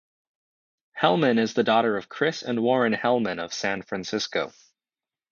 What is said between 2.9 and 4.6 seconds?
Hellman of San Francisco.